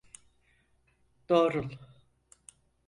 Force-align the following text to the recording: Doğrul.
Doğrul. 1.29 1.69